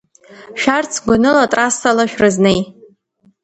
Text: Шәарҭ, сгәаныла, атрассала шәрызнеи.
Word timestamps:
Шәарҭ, 0.61 0.89
сгәаныла, 0.95 1.41
атрассала 1.45 2.03
шәрызнеи. 2.11 2.59